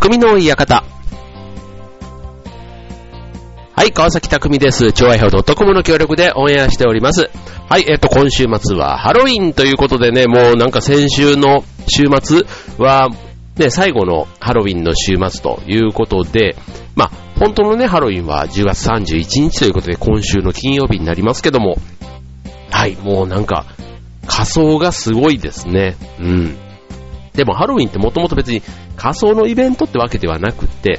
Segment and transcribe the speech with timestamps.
[0.00, 0.84] 匠の館。
[3.74, 4.92] はい、川崎匠です。
[4.92, 7.28] 超愛表 .com の協力でオンエアしております。
[7.68, 12.44] はい、えっと、今週末はハロウィンということでね、もうなんか先週の週末
[12.78, 13.10] は、
[13.56, 16.54] ね、最後のハロウィンの週末ということで、
[16.94, 17.10] まあ、
[17.40, 21.76] 本当のね、ハロウィンは10月31日ということで、今週の金曜日になりますけども、
[22.70, 23.66] はい、もうなんか、
[24.28, 25.96] 仮装がすごいですね。
[26.20, 26.67] うん。
[27.38, 28.62] でもハロウィンってもともと別に
[28.96, 30.98] 仮装のイベントってわけではなくって、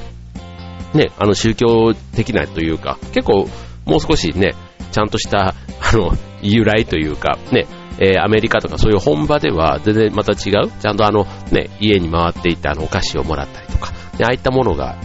[0.94, 3.50] ね、あの宗教的なというか、結構
[3.86, 4.56] もう少しね、
[4.94, 5.56] ちゃんとした、あ
[5.92, 7.68] の、由来というか、ね、
[8.00, 14.96] えー、アメリカとかそういう本場では全然また違う、ちゃんとあの、ね、家に回っていたあのお菓子をもらったりとか、ね、ああいったものが、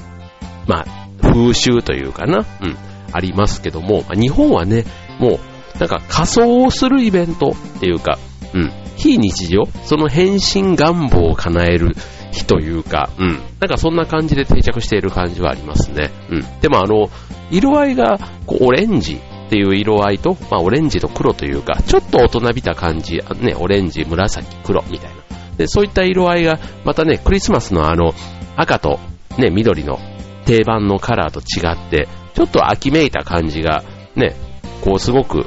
[0.69, 2.77] まあ、風習というかな、うん、
[3.11, 4.85] ありますけども、まあ、日本はね、
[5.19, 5.41] も
[5.75, 8.21] う、なんか仮装をするイベントっていうか、
[8.55, 11.95] うん、非日常、その変身願望を叶える
[12.33, 13.29] 日というか、うん。
[13.61, 16.11] なんかそんな感じで定着している感じはありますね。
[16.31, 16.61] うん。
[16.61, 17.09] でもあの、
[17.51, 25.17] 色合いが、こう、オレンジっていう色合いと、まあ、オレンジと黒というか、ちょっと大人びた感じ、ね、オレンジ、紫、黒みたいな。
[25.57, 28.15] で、そういった色合いが、またね、クリスマスのあの、
[28.57, 28.99] 赤と、
[29.39, 29.99] ね、緑の
[30.45, 33.85] 定番のカラーと違って、ちょっと秋めいた感じが、
[34.17, 34.35] ね、
[34.83, 35.47] こうすごく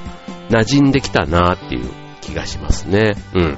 [0.49, 1.89] 馴染んできたなーっていう
[2.27, 3.15] 気がしますね。
[3.33, 3.57] うん。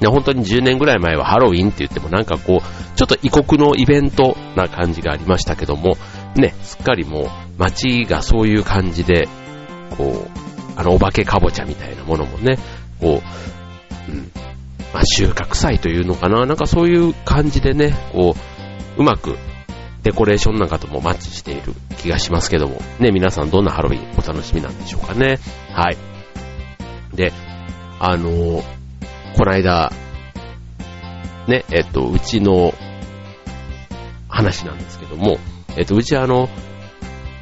[0.00, 5.96] ね、本当に10年ぐらい前はハロウィンって言ってもなんかこう、ちょっと異国のイベントな感じがありましたけども、
[6.36, 7.26] ね、すっかりもう
[7.58, 9.28] 街がそういう感じで、
[9.96, 10.40] こう、
[10.76, 12.58] あのお化けかぼちゃみたいなものもね、
[13.00, 13.20] こ
[14.08, 14.30] う、うん、
[14.94, 18.34] まあ、収穫祭というのかな、なんかそういう感じでね、こ
[18.96, 19.36] う、うまく
[20.02, 25.38] デコレーションなんかともマッチしている気がしますけども、ね、皆さんどんなハロウィンお楽しみなんでしょうかね。
[25.72, 25.96] はい。
[27.14, 27.32] で、
[28.00, 28.80] あのー
[29.36, 29.92] この間、
[31.46, 32.74] ね、えっと、うちの
[34.28, 35.38] 話なんですけども、
[35.76, 36.48] えっと、うちあの、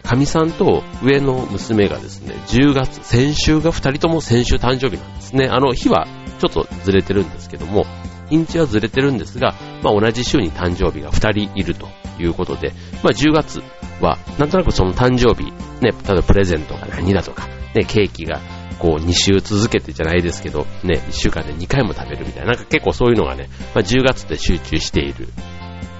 [0.02, 5.48] かみさんと上の娘がですね、10月、先週が2人とも先週誕生日なんですね。
[5.50, 6.06] あの、日は
[6.38, 7.84] ちょっとずれてるんですけども、
[8.30, 11.88] 日にちはずれてるんですが、まあ同じ週に誕生日が2人いると
[12.19, 13.60] いうことで、まあ10月
[14.00, 15.50] は、なんとなくその誕生日、
[15.82, 18.40] ね、例えばプレゼントが何だとか、ね、ケーキが
[18.78, 25.28] こう2週続けてじゃないですけど、ね、1週間で2回も食べるみたいな、なんか結構そういうのがね、まあ、10月で集中している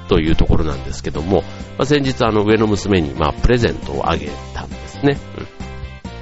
[0.09, 1.43] というところなんですけども、
[1.77, 5.19] まあ、先日あの上の娘にまあプレゼントをあげたんですね。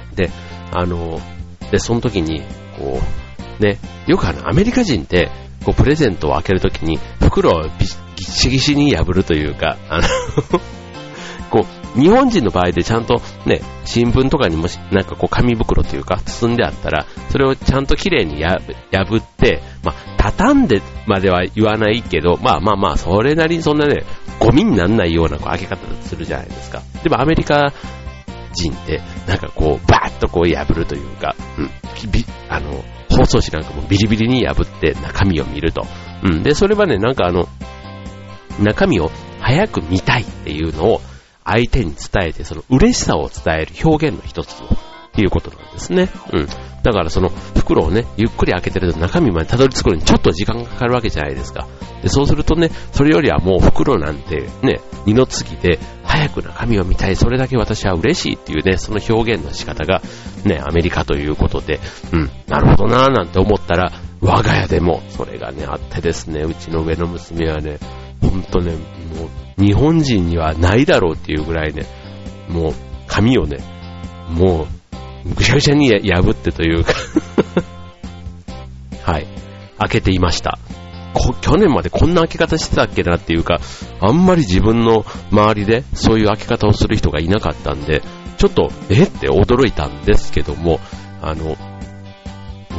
[0.09, 0.29] うん、で、
[0.71, 1.19] あの、
[1.71, 2.41] で、その時に、
[2.77, 2.99] こ
[3.59, 5.29] う、ね、よくあのアメリカ人って、
[5.65, 7.69] こうプレゼントを開けるときに袋をぎっ
[8.19, 10.07] しぎしに破るというか、あの
[11.49, 24.03] こう、日本人の場合でちゃんとね、新聞とかにもなんかこう紙袋というか包んであったら、それをちゃんと綺麗に破って、まあ、畳んでまでは言わないけど、まあまあまあ、それなりにそんなね、
[24.39, 26.81] ゴミにならないようなこう開け方するじゃないですか。
[27.03, 27.73] でもアメリカ
[28.53, 31.69] 人って、なんかこう、バーッとこう破るというか、うん、
[32.49, 35.85] あの、放送紙なんかもビリビリに破って中身を見ると。
[36.23, 36.43] うん。
[36.43, 37.47] で、それはね、なんかあの、
[38.59, 41.01] 中身を早く見たいっていうのを、
[41.47, 46.09] 相手に伝えて、その嬉しさを伝える表現の一つということなんですね。
[46.33, 46.47] うん。
[46.83, 51.67] だからその袋をね、ゆっくり開けてると中身までたどり着くのにちょっと時間がかかるわけじゃないですか。
[52.03, 60.01] で、そうするとね、それよりはもう袋なんてね、二の次で早く中身を見たい、それだけ私は嬉しいっていうね、その表現の仕方が
[60.43, 61.79] ね、アメリカということで、
[62.13, 63.91] うん、なるほどなぁなんて思ったら、
[64.21, 67.79] 我が家でもそれがね、あってですね、うちの上の娘はね、
[68.21, 68.77] ほんとね、も
[69.57, 71.85] う日本人にはないだろうっていうぐらいね、
[72.49, 72.73] もう
[73.07, 73.57] 紙をね、
[74.29, 74.67] も
[75.25, 76.93] うぐしゃぐしゃに破ってというか。
[79.03, 79.27] はい、
[79.79, 80.59] 開けていました。
[81.41, 83.59] 去年までこんな開け方してたっけなっていうか、
[83.99, 88.03] あんまり自分の周りでそういう開け方をする人がいなかったんで、
[88.37, 90.79] ちょっと、えって驚いたんですけども、
[91.21, 91.57] あの、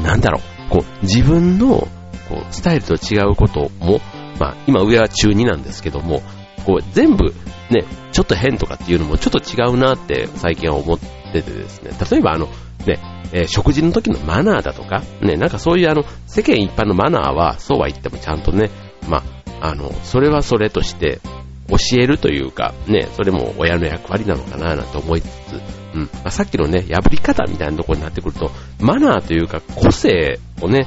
[0.03, 1.89] なんだろう、こう、自分の、
[2.29, 4.01] こう、スタイルと違うことも、
[4.39, 6.23] まあ、今上は中2なんですけども、
[6.65, 7.35] こう、全部、
[7.71, 10.99] ね、ちょっと変とかっていうのもちょっと違うなって最近は思っ
[11.33, 12.49] ててですね、例えばあの、
[12.87, 12.99] ね、
[13.33, 18.71] えー、食事の時のマナーだとか、ね、なんかそういうあの、世間一般のマナーは、そうは言ってもちゃんとね、
[19.09, 19.23] ま
[19.61, 21.21] あ、あの、それはそれとして
[21.69, 25.29] 教えるというか、ね、それも親の役割なのかななんて思いつつ、
[25.95, 28.51] うん、まあ、さっきのね、破り方みたいなところになってくると、
[28.81, 30.87] マナーというか個性をね、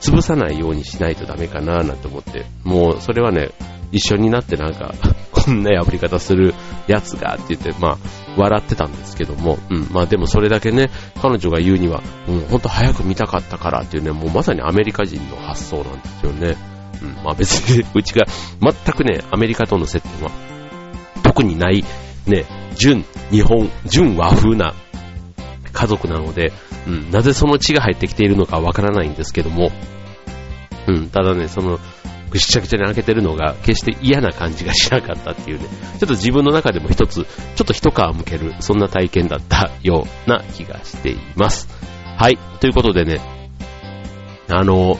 [0.00, 3.50] 潰さないようにしないとダメかななんて思って、もうそれはね、
[3.92, 4.94] 一緒になってなんか、
[5.32, 6.54] こんな破り方する
[6.86, 7.98] やつがって言って、まあ、
[8.36, 10.90] 笑ってたんですけども、うん、まあでもそれだけね、
[11.22, 16.56] 彼女が言うには、うん、ほんと早く見たかったからっていうね、もうまさにアメリカ人の発想なんですよね。
[17.02, 18.26] うん、まあ別に、うちが
[18.60, 20.30] 全くね、アメリカとの接点は
[21.22, 21.84] 特にない、
[22.26, 22.44] ね、
[22.74, 24.74] 純日本、純和風な
[25.72, 26.52] 家族なので、
[26.86, 29.70] うん、なぜその血が入ってきているのかわからないんですけども、
[30.86, 31.78] うん、ただね、その、
[32.30, 37.28] ぐしゃぐしゃに開けてるのが決して嫌な感じがしなかったっていうね、ちょっと自分の中でも一つ、ちょ
[37.62, 41.68] っと一皮むける、そんな体験だったような気がしています。
[42.16, 43.20] はい、ということでね、
[44.48, 44.96] あの、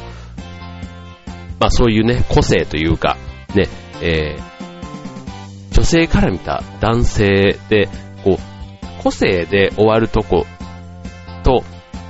[1.58, 3.16] まあそういうね、個性というか、
[3.54, 3.68] ね、
[4.00, 7.88] えー、女性から見た男性で、
[8.24, 10.46] こう、個性で終わるとこ
[11.42, 11.64] と、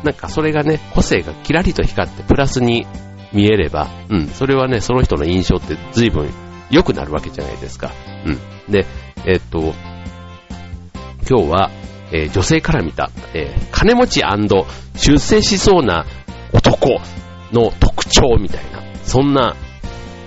[0.06, 2.86] なんかそれがね、個性がキラリと光ってプラスに
[3.32, 6.30] 見えれば、うん、それはね、その人の印象って随分
[6.70, 7.90] 良くなるわけじゃないですか。
[8.24, 8.72] うん。
[8.72, 8.86] で、
[9.26, 9.74] えっと、
[11.28, 11.70] 今日は、
[12.12, 14.22] えー、女性から見た、えー、金持ち
[14.94, 16.06] 出世しそうな
[16.52, 17.00] 男
[17.50, 19.56] の特徴みたいな、そんな、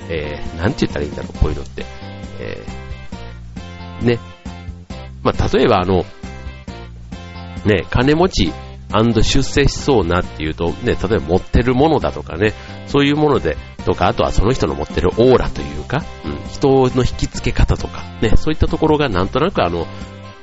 [0.10, 1.86] えー、なんて言ったらいいんだろう、こういうのって。
[2.42, 4.20] えー、ね。
[5.24, 6.04] まあ、例えばあの、
[7.66, 8.54] ね、金持ち
[8.90, 12.54] 出世しそうなっていうと、ね、例えば持ってるものだとかね、
[12.88, 19.86] そういうもので、とか、あとはその人の持ってるオーラというか、うん、人の引き付け方とか、ね、そういったところがなんとなくあの、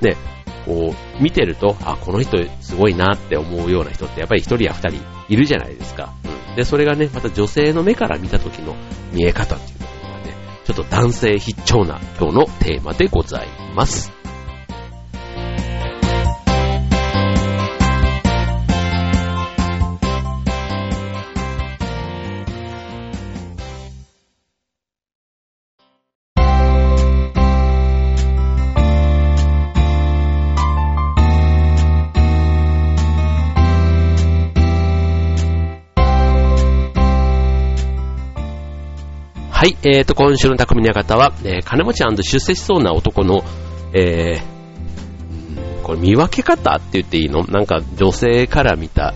[0.00, 0.16] ね、
[0.64, 6.12] こう、見てると、あ、この人すごいなって思うような人ってやっぱり一人や二人いるじゃないですか。
[6.24, 6.56] うん。
[6.56, 8.74] で、それがね、また女性の目から見た時の
[9.12, 10.34] 見え方っていうところがね、
[10.64, 14.15] ちょっと男性必聴な今日のテーマでございます。
[39.66, 43.42] はい、えーと、今週の匠の館は、えー、金持ち出世しそうな男の、
[43.92, 47.44] えー、これ見分け方って言っていいの？
[47.46, 49.12] なんか女性から見た、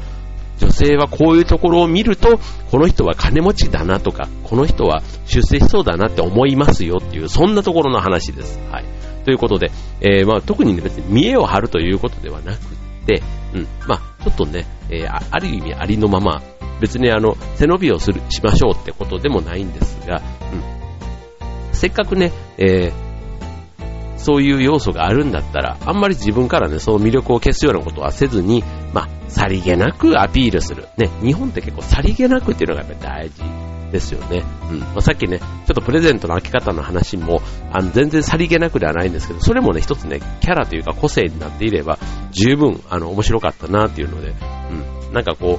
[0.58, 2.40] 女性はこういうところを見ると、
[2.72, 8.58] この人は金持ちだなとか、この人は出世しそうだなって思いますよっていう、そんなところの話です。
[8.72, 8.84] はい。
[9.24, 9.70] ということで、
[10.00, 12.58] えー、まあ、特に、ね、別に見栄を張るということではなく
[13.06, 13.22] て、
[13.54, 16.42] うん、まあ、ちょっとね、えー、ある意味ありのまま、
[16.80, 20.22] 別にあの、背伸びをする、しましょうってことでもないんですが、
[20.52, 21.74] うん。
[21.74, 28.62] せっかくね、えー、そういう要素があるんだったら、あんまり自分からね、その魅力を消すようなことはせずに、
[28.92, 30.88] まあ、さりげなくアピールする。
[30.96, 34.44] ね、日本って結構さりげなくっていうのがやっぱり大事ですよね。
[34.70, 34.80] うん。
[34.80, 37.40] まあ、さっきね、ちょっとプレゼントの開け方の話も、
[37.72, 41.98] あの、全然さりげなくではないんですけど、それもね、一つね、キャラというか個性になっていれば、
[42.30, 44.34] 十分、あの、面白かったなっていうので、
[45.08, 45.14] うん。
[45.14, 45.58] なんかこ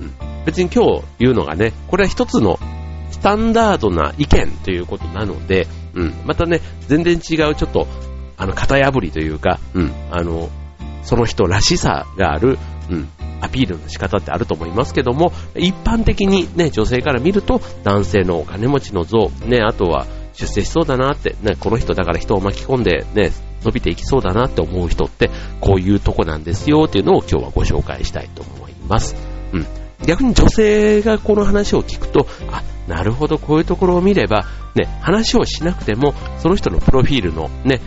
[0.00, 2.58] う、うん、別に今日言うのがね、これは一つの
[3.10, 7.86] スタンダードな意見ということなので、うん、またね、全然違うちょっと、
[8.36, 10.48] あの、型破りというか、うん、あの、
[11.02, 12.58] その人らしさがある、
[12.90, 13.08] うん、
[13.40, 23.32] アピールの仕方ってあると思いますけども、一般的にね、女性から見ると、男性のお金持ちの像、ね、あとは出世しそうだなって、ね、この人だから人を巻き込んで、ね、
[23.64, 29.16] 伸びていきそうだなって思う人って、こういうとこなんですよっていうのを今日はご紹介したいと思います。
[29.52, 29.66] うん。
[30.06, 37.80] 逆に女性がこの話を聞くと、あ、なるほど、こういうところを見れば、ね、話をしなくても、その人のプロフィールのね、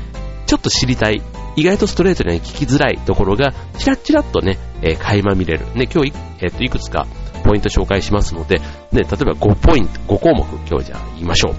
[0.45, 1.21] ちょっと知りたい、
[1.55, 5.65] 意外とストレートには聞きづらいところが、チラッチラッとね、えー、垣間見れる。
[5.75, 7.07] ね、今日、えっ、と、いくつか
[7.43, 11.55] ポイント紹介しますので、ね、例えば5ポイント、5項目、今日じゃあ言いましょう。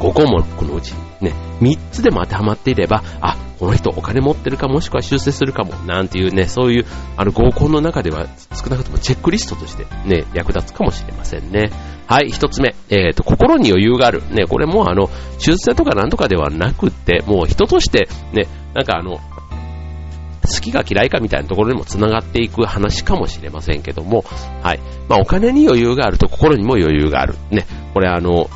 [0.00, 6.86] 5項目のうちね、3つでも当てはまっていれば、あ、この人お金持ってるかもしくは出世するかも、なんていうね、そういう、
[7.18, 11.70] あの合コンの中では少なくともチェックリストとしてね、役立つかもしれませんね。
[12.06, 12.74] はい、一つ目。
[12.88, 14.22] えっ、ー、と、心に余裕がある。
[14.30, 24.24] ね、これもあの、出世とかなんとかではなくって、もう人として、ね、なんかあの、好きか嫌いかみたいなところにも繋がっていく話かもしれませんけども、
[24.62, 24.80] はい。
[25.06, 27.34] まあ、お金に余裕があると心にも余裕がある。
[27.50, 28.48] ね、これあの、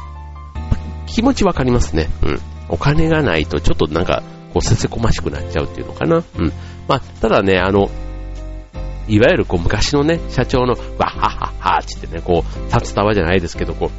[1.07, 2.09] 気持ちわかりますね。
[2.23, 2.41] うん。
[2.71, 4.23] お金がないとちょっとなんか、
[4.55, 6.25] こう、せせこましくなっちゃうっていうのかな。
[6.39, 6.53] うん。
[6.89, 7.91] まあ、ただね、あの、
[9.09, 13.91] いわゆるこう昔のね、社長のわっはっはっはってね、こう、札束じゃないですけど、こう、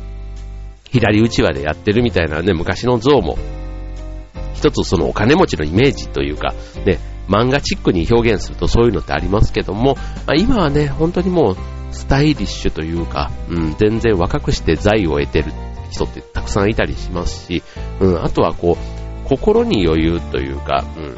[0.89, 3.37] 左打ち輪でやってるみたいなね、昔の像も、
[4.55, 6.53] 一つそのお金持ちのイメージというか、
[6.85, 6.97] ね、
[7.27, 9.95] 漫画チックに表現するとそういうのってありますけども、
[10.25, 11.57] まあ、今はね、本当にもう、
[11.91, 15.51] スタイリッシュというか、うん、全然若くして財を得てる
[15.91, 17.63] 人ってたくさんいたりしますし、
[17.99, 21.15] うん、あとはこう、心に余裕というか、うん、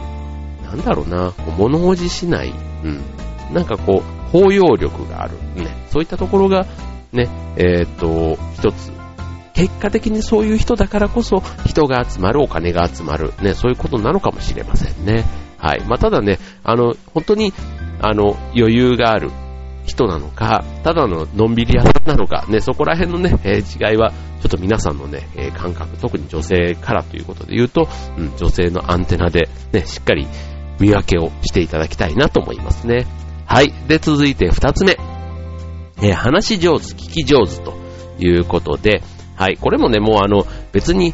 [0.64, 3.02] なんだろうな、物おじしない、うん、
[3.54, 6.66] なんかこう、包容力がある、ね、そういったところが、
[7.12, 8.92] ね、えっ、と、一つ、
[9.54, 15.26] 結果的にそういう人だからこそ人が集まる、お金が集まる、ね、そういうことなのかもしれませんね。
[15.58, 15.84] はい。
[15.86, 17.54] まあ、ただね、あの、本当に、
[18.00, 19.32] あの、余裕がある。
[19.88, 30.28] 人なのか、ただののんびり屋さんなのか、ね、そこら辺のね、えー、違いは、ちょっと皆さんのね、えー、感覚、特に女性からということで言うと、うん、女性のアンテナで、ね、しっかり
[30.80, 33.08] 見分けをしていただきたいなと思いますね。
[33.46, 33.74] はい。
[33.88, 34.98] で、続いて二つ目。
[36.02, 37.74] えー、話し上手、聞き上手と
[38.20, 39.02] いうことで、
[39.36, 39.58] はい。
[39.58, 41.14] これもね、もうあの、別に、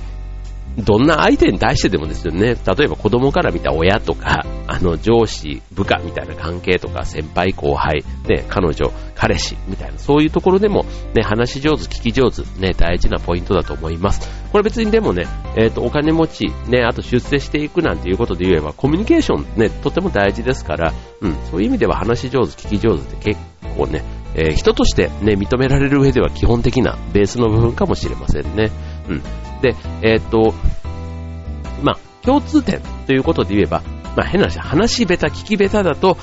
[0.78, 2.56] どんな相手に対してでもですよね。
[2.56, 14.28] 例えば子供から見た親とか、 あの上司、部下みたいな関係とか、先輩、後輩、ね、彼女、彼氏みたいな、そういうところでも、ね、話し上手、聞き上手、ね、大事なポイントだと思います。
[14.52, 23.40] これ別にでもね、えっ、ー、と、お金持ち、ね、あと出世していくなんていうことで言えば、コミュニケーションね、とても大事ですから、うん、そういう意味では話し上手、聞き上手って結
[23.78, 24.04] 構ね、
[24.36, 28.72] えー、人としてね、認められる上では基本的なベースの部分かもしれませんね。
[29.10, 29.22] うん。
[29.62, 30.54] で、えー、っと、
[31.82, 33.82] まあ、共通点ということで言えば、
[34.16, 36.18] まあ、変な話、話し下手、聞き下手だと、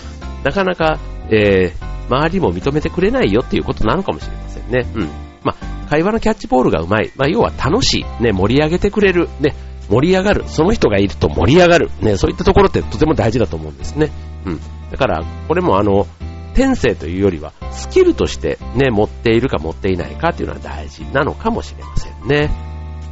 [0.45, 0.99] なかなか、
[1.31, 4.87] えー、周りも認めてくれないよっていうことなのかもしれませんね。
[4.95, 5.09] うん。
[5.43, 7.11] まあ、会話のキャッチボールがうまい。
[7.17, 8.23] まあ、要は楽しい。
[8.23, 9.29] ね、盛り上げてくれる。
[9.41, 9.55] ね、
[9.89, 10.45] 盛り上がる。
[10.47, 11.91] その人がいると盛り上がる。
[12.01, 14.11] ね、そういったところってとても大事だと思うんですね。
[14.47, 14.61] うん。
[14.91, 16.07] だから、これもあの、
[16.55, 22.70] 天性というよりは、スキルとしてね、持っているか持っていないかっていうのは大事なのかもしれませんね。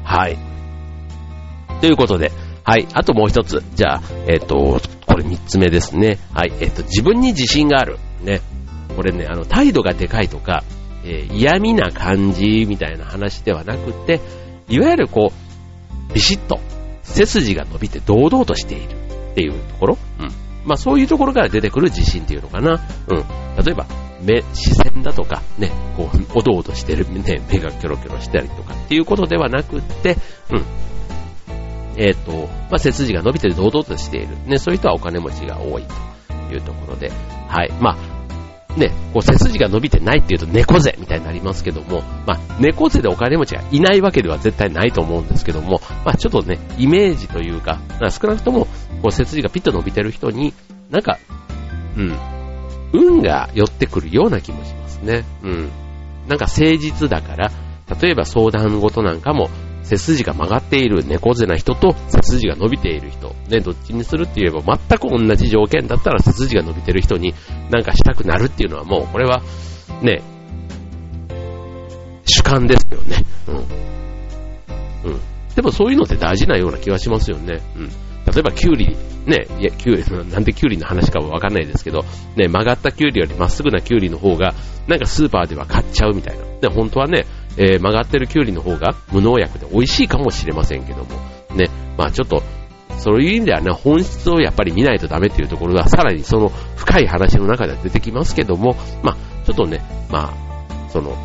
[0.08, 0.38] はい。
[1.82, 2.32] ということで、
[2.64, 2.88] はい。
[2.94, 3.62] あともう一つ。
[3.74, 6.18] じゃあ、えっ、ー、と、これ三つ目ですね。
[6.32, 6.52] はい。
[6.60, 7.98] えっ、ー、と、自分に自信がある。
[8.22, 8.40] ね。
[8.96, 10.64] これね、あの、態度がでかいとか、
[11.04, 14.20] えー、嫌味な感じみたいな話ではなくて、
[14.70, 16.58] いわゆるこう、ビシッと、
[17.02, 18.90] 背筋が伸びて堂々としている
[19.32, 19.98] っていうところ。
[20.20, 20.28] うん。
[20.64, 22.80] まあそういうところから出てくる自信っていうのかな。
[23.08, 23.16] うん。
[23.62, 23.86] 例えば、
[24.22, 30.16] 目、視線だとか、ね、こう、おどおどしてる、ね、目がキョロキョロしたりとかっていうことではなくって、
[30.50, 30.64] うん。
[31.96, 32.32] えっ、ー、と、
[32.70, 34.36] まあ背筋が伸びて堂々としている。
[34.46, 35.84] ね、そういう人はお金持ちが多い
[36.48, 37.10] というところで、
[37.48, 37.72] はい。
[37.80, 38.18] まあ、
[38.78, 48.66] ね、こう背筋が伸びてないっていうと猫背みたいになりますけども、まあ、猫背でお金持ちがいないわけでは絶対ないと思うんですけども、まあ、ちょっとね、イメージというか、少なくとも、
[49.02, 50.54] こう背筋がピッと伸びてる人に、
[50.90, 51.18] なんか、
[51.96, 52.37] うん、
[52.92, 55.24] 運が寄ってくるような気もしますね。
[55.42, 55.70] うん。
[56.28, 57.50] なんか誠実だから、
[58.00, 59.50] 例えば相談事なんかも、
[59.88, 67.32] 背筋が曲がっている猫背な人と背筋が伸びている人、ね、どっちにするって言えば全く同じ条件だったら背筋が伸びてる人に
[67.70, 69.42] なんかしたくなるっていうのはもうこれは
[70.02, 70.22] ね、
[72.26, 73.24] 主観ですよね。
[73.46, 73.56] うん。
[75.12, 75.20] うん。
[75.56, 77.62] でもそういうのって大事なような気はしますよね。
[77.74, 77.90] うん。
[78.32, 82.04] 例えばキュウリ、ね、いや、キュウリ、 なんでキュウリの話かはわかんないですけど、
[82.36, 84.54] ね、曲がったキュウリよりまっすぐなキュウリの方が、
[84.86, 86.44] なんかスーパーでは買っちゃうみたいな。
[86.60, 91.06] で、本当はね、えー、曲がってるキュウリの方が無農薬で美味しいかもしれませんけども、
[91.54, 91.66] ね、
[91.96, 92.42] まあちょっと、
[92.98, 99.80] そういう意味ではね、本質をやっぱり見ないとダメっていうところが、さらにその深い話の中では出てきますけども、まあちょっとね、
[100.10, 101.16] まあ、その、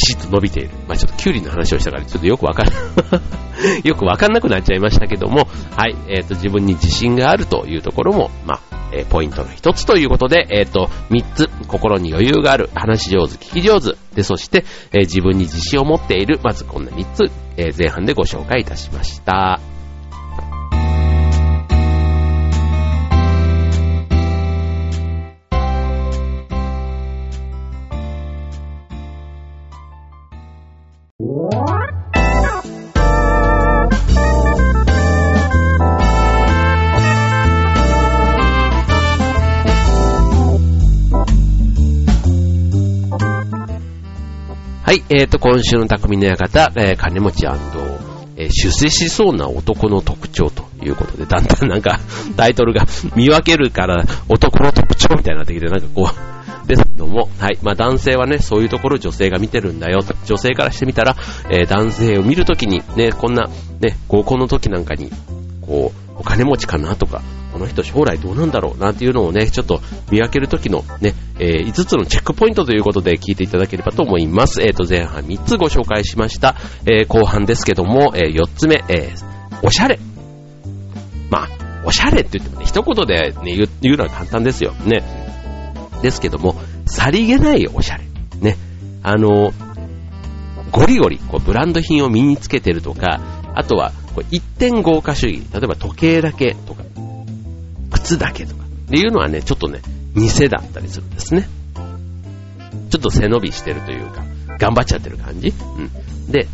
[0.00, 0.70] ビシッと伸びている。
[0.88, 2.66] まあちょっとキュウリの話をしたから、ちょっとよくわかん。
[3.84, 8.60] よくわかんなくなっちゃいましたけども、はい、えっ、ー、と、自分に自信があるというところも、まあ、
[8.92, 19.60] えー、ポイントの一つということで、えっ、ー、と、三つ、心に余裕がある、話し上手、聞き上手、で、そして、えー、自分に自信を持っている、まずこんな三つ、え前半でご紹介いたしました。
[44.90, 52.00] はい、えーと、今週の匠の館、えー、金持ちえー、出世しそうな男の特徴ということで、だんだんなんか、
[52.36, 57.58] タイトルが見分けるから男の特徴みたいになってきて、なんかこう、 ですけども、はい。
[57.62, 60.16] まあ男性はね、そういうところ女性が見てるんだよと。
[60.26, 61.14] 女性からしてみたら、
[61.50, 65.08] えー、男性を見るときに、ね、こんな、ね、合コンの時なんかに、
[65.60, 67.24] こう、お金持ちかなとか、こ
[67.60, 74.62] の人将来どうなんだろうなんていうのをね、ちょっと見分けるときのね、えー、5つのチェックポイントということで聞いていただければと思います。
[74.62, 76.56] えっ、ー、と、前半3つご紹介しました。
[76.86, 79.12] えー、後半ですけども、え4つ目、え
[79.62, 79.98] おしゃれ。
[81.30, 81.48] まあ、
[81.84, 84.72] おしゃれって言ってもね、一言でね、言う言うのは簡単ですよ。
[84.84, 85.02] ね。
[86.02, 88.04] ですけども、さりげないおしゃれ。
[88.40, 88.56] ね。
[89.02, 89.52] あの、
[90.72, 93.20] ゴリゴリ、こう、ブランド品を身につけてるとか、
[93.54, 95.42] あとは、これ一点豪華主義。
[95.52, 96.82] 例えば時計だけとか、
[98.02, 98.64] 靴だけとか。
[98.64, 99.80] っていうのはね、ちょっとね、
[100.16, 101.48] 偽だったりするんですね。
[102.90, 104.24] ちょっと背伸びしてるというか、
[104.58, 105.54] 頑張っちゃってる感じ。
[105.76, 106.32] うん。
[106.32, 106.48] で、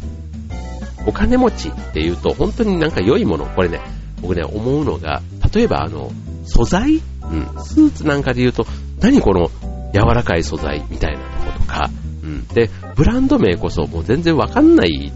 [1.06, 3.80] お金持ちっていうと、本当になんか良いもの、これね、
[4.20, 5.22] 僕ね、思うのが、
[5.54, 6.12] 例えばあの、
[6.44, 6.96] 素材？
[6.96, 7.64] うん。
[7.64, 8.66] スーツなんかで言うと、
[9.00, 9.50] 何この
[9.94, 11.90] 柔らかい素材みたいなとことか、
[12.22, 12.46] うん。
[12.48, 15.12] で、ブランド名こそもう全然わかんない、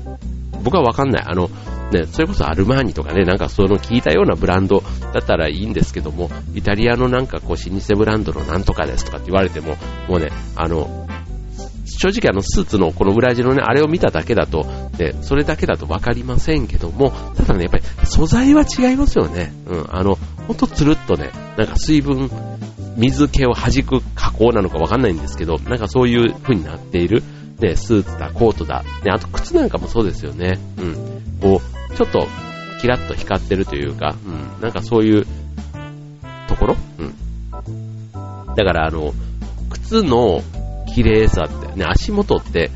[0.63, 1.25] 僕はわかんない。
[1.27, 1.51] あの、
[1.93, 4.83] ね、それこそアルマーニとかね、なんかその聞いたようなブランド
[5.13, 9.77] だったらいいんですけども、イタリアのなんかこう老舗ブランドのなんとかですとかって言われても、
[10.09, 11.07] もうね、あの、
[11.85, 14.65] 正直あのスーツのこの裏地のね、あれを見ただけだと、
[14.99, 19.53] ね、それだけだとわかりませんけども、ただね、やっぱり素材は違いますよね。
[19.67, 20.17] うん、あの、
[20.47, 22.31] ほんとつるっとね、なんか水分、
[22.97, 27.23] 水気を弾く加工なのかわかんないんですけど、なんかそういう風になっている、
[27.59, 30.59] ね、スーツだ、コートだ、ね、あと靴なんかもそうですよね。
[30.79, 30.95] うん。
[31.41, 32.29] こう、ちょっと、
[32.81, 35.27] キラッと光ってるというか、うん、なんかそういう
[36.49, 36.77] ところ？
[36.99, 37.15] うん。
[38.55, 39.13] だからあの、
[39.69, 40.43] 靴の
[40.95, 42.71] 綺麗さって、ね、足元って、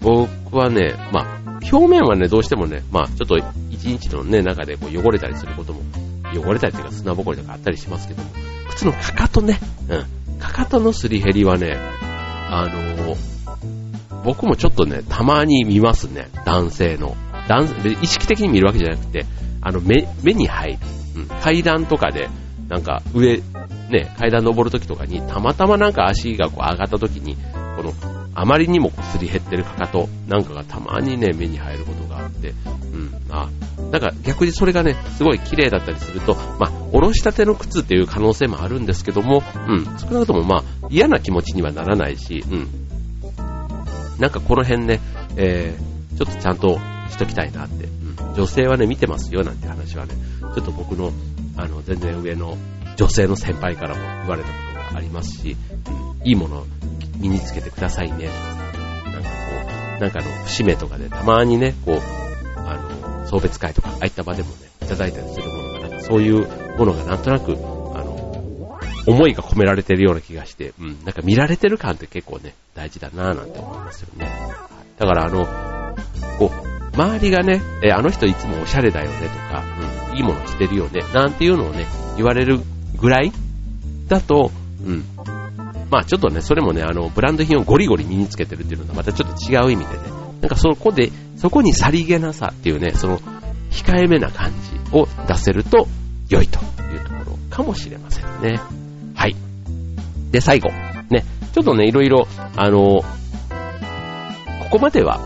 [0.00, 3.38] 僕はね、まあ、表面はね、どうしてもね、まあ、ちょっと
[3.70, 5.80] 一日のね、中でこう汚れたりすることも、
[6.34, 8.28] 汚れたりというか砂ぼこりとかあったりしますけども、
[8.70, 9.58] 靴のかかとね、
[9.88, 9.96] う
[10.34, 11.78] ん、かかとのすり減りはね、
[12.50, 17.16] あのー、僕もちょっとね、たまに見ますね、男性の。
[17.48, 17.66] 男
[18.02, 19.24] 意識的に見るわけじゃなくて、
[19.60, 20.78] あの、目、目に入る。
[21.16, 22.28] うん、階段とかで、
[22.68, 23.36] なんか上、
[23.90, 27.36] ね、階段登るときとかに、たまたまなんか足がこう上がったときに、
[27.76, 27.92] この、
[28.34, 32.50] あまりにもすり減ってるかかとなんかがたまにね、目に入ることがあって、
[32.92, 33.48] うん、あ、
[33.90, 42.68] なんか逆にそれがね、すごい綺麗だったりすると、まあ、おろしたての靴っていう可能性もあるんですけども、うん、少なくともまあ、嫌な気持ちにはならないし、うん。
[44.18, 45.00] なんかこの辺ね、
[45.36, 46.78] えー、ちょっとちゃんと
[47.16, 51.12] しときたいなって、うん、女性はね、見てますよなんて話はね、ちょっと僕の、
[51.56, 52.56] あの、全然上の
[52.96, 55.56] 女性の先輩からも言われたことがありますし、
[56.20, 56.66] うん、いいもの
[57.16, 58.28] 身につけてくださいね。
[59.06, 59.34] なんかこ
[59.98, 62.00] う、なんかの節目とかでたまにね、こう、
[62.58, 74.30] あの、送別会とか、ああいった場でもね、いただいたりするものが、なんかそういうものがなんとなく、あの、思いが込められてるような気がして、うん、なんか見られてる感って結構ね、大事だなぁなんて思いますよね。
[74.98, 75.46] だからあの、
[76.38, 79.64] こう、周りがね、えあの人いつもおしゃれだよねとか、
[80.10, 82.60] うん、いいもの着てるよね、なんていうのをね、言われる
[82.96, 83.32] ぐらい
[84.08, 84.50] だと、
[84.84, 85.04] うん。
[85.90, 89.98] まあちょっとね、それもね、あの、ブランド品をゴリゴリ身につけてるっていうのはまたちょっと違う意味でね、
[90.40, 93.18] なんかそこで、そこにさりげなさっていうね、その、
[93.70, 95.86] 控えめな感じを出せると
[96.30, 98.58] 良いというところかもしれませんね。
[99.14, 99.36] はい。
[100.30, 100.70] で、最後。
[101.10, 103.02] ね、ちょっとね、いろいろ、あの、
[104.62, 105.20] ここまでは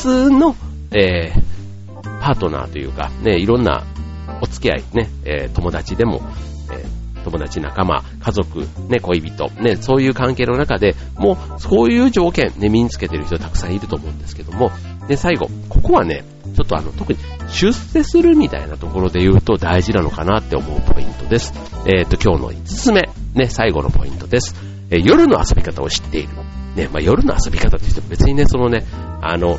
[0.00, 0.56] 通の、
[0.92, 3.84] えー、パートナーというか、ね、いろんな
[4.40, 6.22] お付き合い、ね、えー、友達でも、
[6.72, 14.70] えー、友達、仲間、家族、ね、恋人、ね、そういう関係の中で、もう、そういう条件、ね、身につけてる人たくさんいると思うんですけども、
[15.06, 16.24] で、最後、ここはね、
[16.56, 21.52] ちょっとあの、特に出世するみたいなところで言うと大事なのかなって思うポイントです。
[21.86, 24.54] えっ、ー、と、今日の5つ目、ね、最後のポイントです。
[24.90, 26.30] えー、夜の遊び方を知っている。
[26.74, 28.84] ね、まあ、夜の遊び方としても別にね、そのね、
[29.20, 29.58] あの、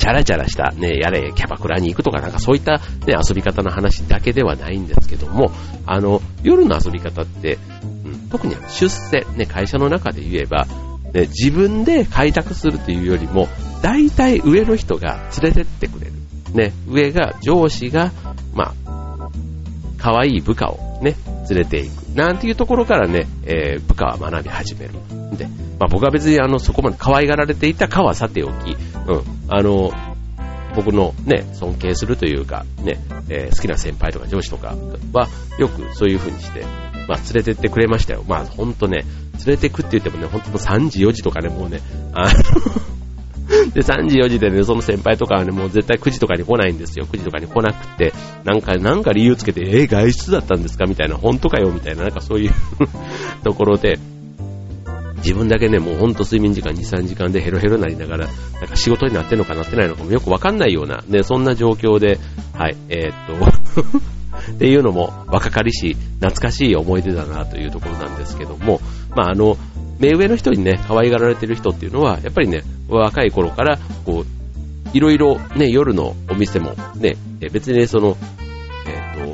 [0.00, 5.52] チャラチャラした、ね、やれ、キャバクラに行くとかなんかそういった、ね、遊び方の話だけではないんですけども、
[5.84, 7.58] あの、夜の遊び方って、
[8.06, 10.66] うん、特に出世、ね、会社の中で言えば、
[11.12, 13.46] ね、自分で開拓するというよりも、
[13.82, 16.12] 大体上の人が連れてってくれる。
[16.54, 18.10] ね、上が、上司が、
[18.54, 19.28] まあ、
[19.98, 21.14] 可愛い部下をね、
[21.50, 21.92] 連れていく。
[22.14, 24.94] なんていうところからね、えー、部下は学び始める。
[25.36, 25.46] で、
[25.78, 29.92] まあ僕は別にあの、そこまで可愛がられていたかはさておき、うん、あの、
[30.74, 34.76] 僕のね、尊敬するというか、ね、えー、好きな先輩とか上司とか
[35.12, 36.64] は、よくそういう風にして、
[37.08, 38.24] まあ連れてってくれましたよ。
[38.28, 39.04] まあほんとね、
[39.44, 41.80] 連れてくって言ってもね、ほんともう3時4時とかね、もうね、
[42.12, 42.30] あの
[43.74, 47.06] で、3時4時でね、その先輩とかはね、もう絶対9時とかに来ないんですよ。
[47.10, 48.12] 9時とかに来なくて、
[48.44, 50.86] なんか、なんか理由つけて、えー、外出だったんですか？
[50.86, 51.70] みたいな、本当かよ？
[51.72, 52.52] みたいな、なんかそういう
[53.42, 53.98] ところで、
[55.20, 58.32] 自分だけね、もうほんと睡眠時間2、3時間でヘロヘロなりながら、な
[58.66, 62.18] んか仕事になってんのかなってないのかもよくわかんないような、ね、そんな状況で、
[62.54, 64.00] はい、えー、っと
[64.52, 68.80] っていうのも若かりし、懐かしい思い出だなというところなんですけども、
[69.14, 69.56] まああの、
[69.98, 77.16] 目上の人にね、可愛がられてる人っていうのは、やっぱりね、若い頃から、こう、いろいろね、夜のお店もね、
[77.52, 78.16] 別に、その、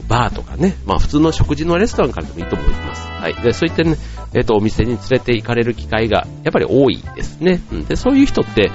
[0.08, 3.08] バーとかね、まあ普通の食事のレストランからでもいいと思います。
[3.08, 3.34] はい。
[3.34, 3.96] で、そういったね、
[4.34, 7.60] えっ、ー、と、お店に連れて行かれる機会が、やっぱり多いですね。
[7.72, 7.84] うん。
[7.84, 8.70] で、そういう人って、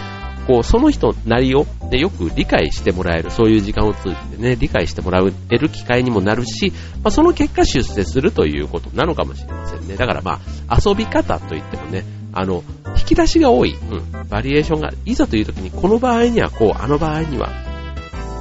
[0.48, 9.96] こう、その人なりを、ね、よく理解してもらえる、そういう時間を通じてね、理解してもらえる機会にもなるし、まあ、その結果出世するということなのかもしれませんね。
[9.96, 12.64] だからまあ、遊び方といってもね、あの、
[12.98, 17.50] 引き出しが多い、うん、バリエーションが、いざという時にこの場合にはこう、あの場合には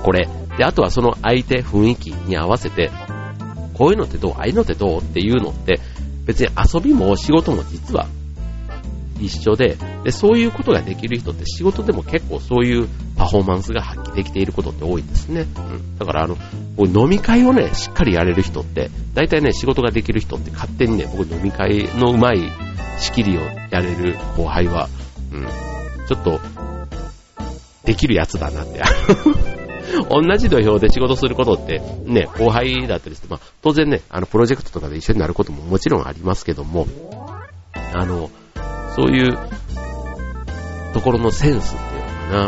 [0.02, 0.28] これ。
[0.60, 2.90] で、あとはその相手、雰囲気に合わせて、
[3.72, 5.80] こういうのってどうああいうのってどうっていうのって、
[6.26, 8.06] 別に遊びも仕事も実は
[9.18, 15.46] 一緒でで、そういうことができる人って仕事でも結構そういうパフォーマンスが発揮できていることって多いんですね。
[15.56, 15.98] うん。
[15.98, 16.36] だからあの、
[16.76, 22.52] 飲み会をね、しっかりやれる人って、大体ね、仕事ができる人って勝手にね、僕飲み会のうまい
[22.98, 24.90] 仕切りをやれる後輩は、
[25.32, 25.46] うん、
[26.06, 26.38] ちょっと、
[27.86, 29.59] できるやつだなって。
[30.08, 36.86] 同じ土俵で仕事することって、ね、後輩だったりして、まあ、当然ね、あの、プロジェクトとかで一緒になることももちろんありますけども、
[37.94, 38.30] あの、
[38.96, 39.38] そういう
[40.92, 42.44] ところのセンスっていうのかな、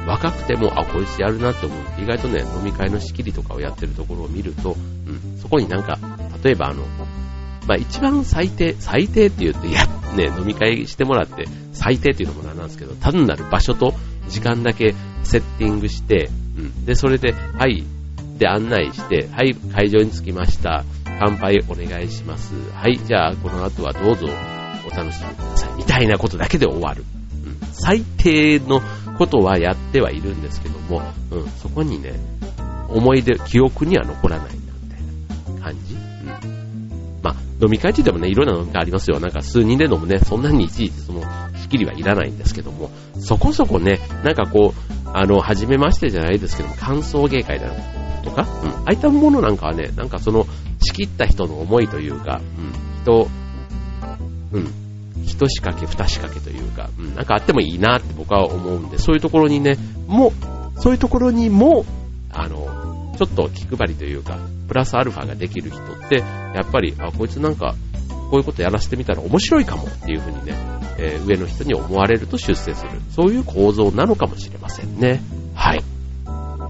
[0.00, 2.02] うん、若くても、あ、こいつやるなって思う。
[2.02, 5.98] 意外とね、飲み会の仕切りとかをやってるところを見ると、うん、そこになんか、
[6.42, 6.84] 例えばあの、
[7.66, 13.94] まあ一番最低、最低って言って、いや、ね、飲み会してもらって、最低っていうのもなんなんですけど、単なる場所と
[14.28, 16.30] 時間だけセッティングして、
[16.60, 17.84] うん、で、それで、はい、
[18.38, 20.84] で案内して、はい、会場に着きました。
[21.18, 22.54] 乾杯お願いします。
[22.72, 24.26] はい、じゃあこの後はどうぞ
[24.86, 25.76] お楽しみください。
[25.76, 27.04] みたいなことだけで終わる。
[27.44, 28.80] うん、最低の
[29.18, 32.14] ことはやってはいるんですけども、うん、そこにね、
[32.88, 35.94] 思い出、記憶には残らないな、みたいな感じ。
[35.94, 37.20] うん。
[37.22, 39.20] まあ、飲み会って言ってもね、いろんな飲み会ありますよ。
[39.20, 41.22] なんか数人で飲むね、そんなにいちいちその、
[41.56, 47.68] 仕切りはいらないんですけども、そこそこね、なんかこう、あの、初めましてじゃないですけども、感想芸会だ
[48.22, 50.46] とか、うん、ああいったものなんかはね、なんかその、
[50.82, 53.28] 仕切った人の思いというか、うん、人、
[54.52, 54.80] うん、
[55.24, 61.84] 一仕掛け二仕掛けというか、うん、なんかあってもいいなって僕は思うんで、そういうところにね、もう、そういうところにも、
[62.32, 67.74] あの、ちょっと気配りというか、プラスアルファができる人って、やっぱり、あ、こいつなんか、
[68.30, 70.54] こういうことやらせてみたら面白いかもっていうふうにね、
[70.98, 72.90] えー、上の人に思われると出世する。
[73.10, 75.20] そういう構造なのかもしれませんね。
[75.54, 75.82] はい。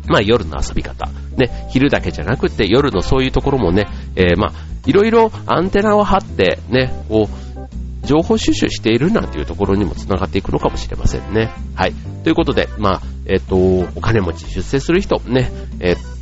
[0.09, 1.09] まあ夜の遊び方。
[1.37, 4.53] ね、昼だけじゃなくて夜のそういうところもね、えー、まあ、
[4.87, 11.53] いろいろアンテナを張って、ね、こう、情報収集しているなんていうところにも繋がっていくのかもしれませんね。
[11.75, 11.93] はい。
[12.25, 16.20] ということで、まあ、えっ、ー、と、お金持ち出世する人、ね、えー、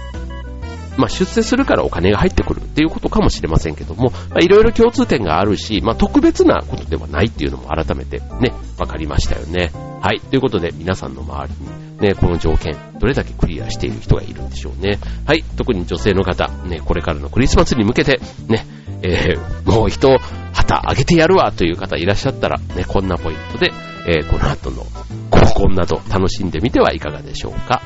[0.99, 9.71] まあ、出世するからお金が入ってくるっていうことかもしれませんけども、まあ、いろいろ共通点があるし、まあ、特別なことではないっていうのも改めてね、わかりましたよね。
[10.01, 10.21] はい。
[10.21, 14.99] ということで、皆さんの周りにね、この条件、どれだけクリアしている人がいるんでしょうね。
[15.27, 15.45] はい。
[15.57, 18.67] 特に女性の方、ね、これからのクリスマスに向けて、ね、
[19.03, 20.17] えー、もう人、
[20.53, 23.73] 旗あげてやるわという方いらっしゃったら、ね、こんなポイントで、
[24.07, 24.87] えー、この後の
[25.31, 27.83] 合コンなど楽しんでみてはいかがでしょうか。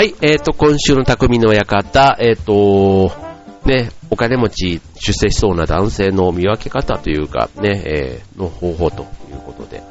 [0.00, 3.12] はい、えっ、ー、と、今週の匠の館、えっ、ー、と、
[3.66, 9.82] ね、お金持ち出世しそうな男性の見分け方というか、ね、えー、の方法ということで、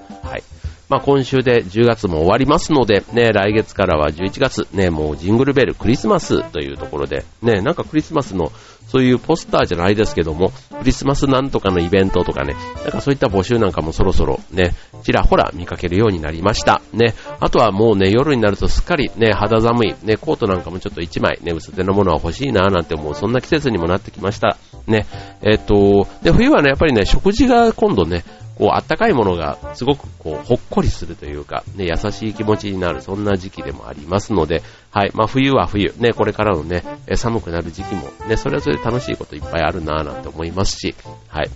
[0.90, 8.52] まあ、今週で10月も終わりますので、ね、来月からは11月、ね、もうジングルベルクリスマスというところで、ね、なんかクリスマスの
[8.90, 14.74] そういうポスターじゃないですけども、クリスマスなんとかのイベントとかね、なんかそういった募集なんかもそろそろね、
[15.04, 16.82] ちらほら見かけるようになりました。
[16.92, 24.58] ね、あとはもうね、夜になるとすっかりね、肌寒い、ね、コートなんかもちょっと1枚ね、薄手のものは欲しいなぁなんて思う、そんな季節にもなってきました。
[24.88, 25.06] ね、
[25.44, 28.24] えっと、で、冬はね、やっぱりね、食事が今度ね、
[28.60, 36.84] こう、あったかいものがすごくこう、ほっこりするというか、ね、優しい気持ちになる、そんな時期でもありますので、はい、まあ冬は冬、ね、これからのね、
[37.16, 40.94] 寒くなる時期も、ね、それはそれで楽しいこといっぱいあるなぁなんて思いますし、
[41.30, 41.50] はい。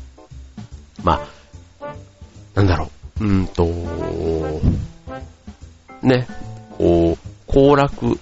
[1.04, 1.28] ま
[1.82, 1.94] あ、
[2.56, 2.90] なんだろ
[3.20, 3.66] う、うーんと、
[6.02, 6.26] ね、
[6.78, 8.18] こう、行楽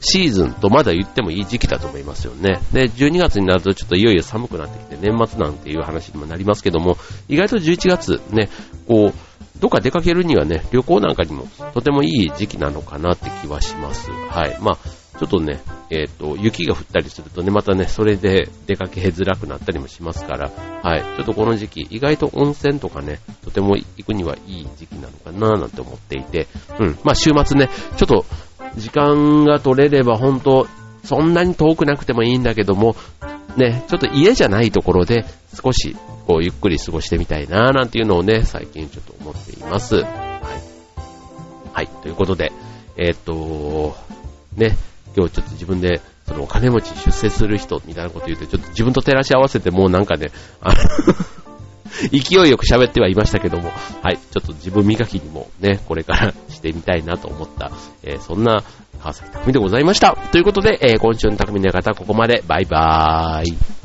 [0.00, 2.60] シーズンとまだ言ってもいい時期だと思いますよね。
[2.72, 6.96] で、12月になるとちょっといよいよ寒くなってきて年末なんていう話にもなりますけども、
[7.28, 8.48] 意外と11月ね、
[8.88, 14.10] こう、どっか出かけるにはね、旅行なんかにもとてもいい時期なのかなって気はします。
[14.10, 14.56] はい。
[14.60, 14.78] まあ、
[15.18, 15.60] ちょっとね、
[15.90, 20.50] えっ、ー、と、雪が降ったりするとね、またね、それで出かけづらくなったりもしますから、
[20.82, 21.02] はい。
[21.02, 26.98] ちょっとこの時期、意外と温泉とかね、とても行くにはいい時期なのかななんて思っていて、うん。
[27.04, 28.24] まあ週末ね、ちょっと
[28.76, 30.66] 時間が取れれば本当、
[31.04, 32.96] そんなに遠くなくてもいいんだけども、
[33.56, 35.96] ね、ちょっと家じゃないところで少し
[36.26, 39.96] こうゆっくり過ごしてみたいななんていうのをね、最近ちょっと思っています。
[39.96, 40.04] はい。
[41.72, 42.52] はい、ということで、
[42.96, 43.96] えー、っと、
[44.56, 44.76] ね、
[45.16, 51.49] 今日ちょっと自分でそのお金持ち出世する人みたいなこと言うと、ちょっと自分と照らし合わせてもうなんかね、あの
[52.10, 53.70] 勢いよく喋ってはいましたけども、
[54.02, 57.70] はい、ちょっと自分磨きにもね、これから してみたいなと思った、
[58.02, 58.62] えー、そんな
[59.00, 60.16] 川崎匠でございました。
[60.32, 62.42] ということで、えー、今週の匠の方、ここまで。
[62.46, 63.79] バイバーイ。